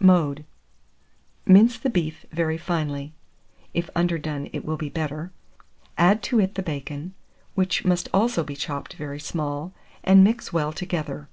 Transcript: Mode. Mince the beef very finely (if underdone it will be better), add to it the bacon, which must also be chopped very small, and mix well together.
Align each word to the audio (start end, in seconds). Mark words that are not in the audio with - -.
Mode. 0.00 0.44
Mince 1.46 1.78
the 1.78 1.88
beef 1.88 2.26
very 2.32 2.58
finely 2.58 3.12
(if 3.72 3.88
underdone 3.94 4.50
it 4.52 4.64
will 4.64 4.76
be 4.76 4.88
better), 4.88 5.30
add 5.96 6.20
to 6.24 6.40
it 6.40 6.56
the 6.56 6.64
bacon, 6.64 7.14
which 7.54 7.84
must 7.84 8.08
also 8.12 8.42
be 8.42 8.56
chopped 8.56 8.94
very 8.94 9.20
small, 9.20 9.72
and 10.02 10.24
mix 10.24 10.52
well 10.52 10.72
together. 10.72 11.28